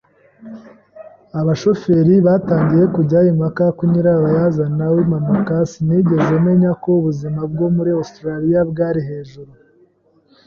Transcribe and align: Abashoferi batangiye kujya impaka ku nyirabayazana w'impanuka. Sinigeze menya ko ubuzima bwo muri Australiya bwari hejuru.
Abashoferi 1.39 2.15
batangiye 2.27 2.85
kujya 2.95 3.19
impaka 3.31 3.65
ku 3.77 3.83
nyirabayazana 3.91 4.85
w'impanuka. 4.93 5.53
Sinigeze 5.71 6.33
menya 6.45 6.71
ko 6.81 6.89
ubuzima 6.99 7.41
bwo 7.51 7.67
muri 7.75 7.89
Australiya 7.99 8.59
bwari 8.71 9.01
hejuru. 9.09 9.51